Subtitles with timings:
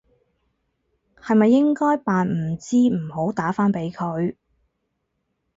[1.21, 4.35] 係咪應該扮唔知唔好打返俾佢？